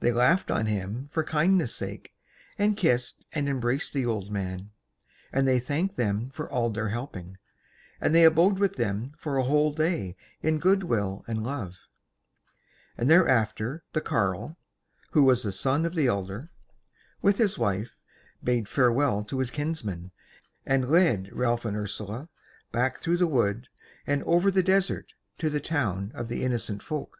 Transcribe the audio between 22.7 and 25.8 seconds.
back through the wood and over the desert to the